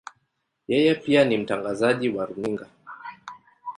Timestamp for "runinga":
2.25-2.67